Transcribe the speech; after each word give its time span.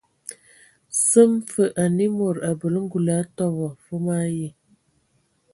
Səm 1.01 1.31
fə 1.51 1.63
anə 1.83 2.05
mod 2.17 2.37
abələ 2.49 2.79
ngul 2.83 3.07
atɔbɔ 3.19 3.67
e 3.75 3.79
vom 3.85 4.05
ayi. 4.19 4.47